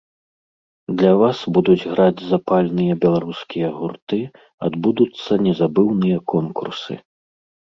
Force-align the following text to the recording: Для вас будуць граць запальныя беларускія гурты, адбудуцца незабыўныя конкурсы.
Для 1.01 1.11
вас 1.23 1.37
будуць 1.57 1.87
граць 1.91 2.25
запальныя 2.31 2.93
беларускія 3.05 3.67
гурты, 3.77 4.19
адбудуцца 4.71 5.41
незабыўныя 5.45 6.17
конкурсы. 6.35 6.93